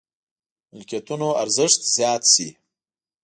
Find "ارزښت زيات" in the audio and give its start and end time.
1.43-2.23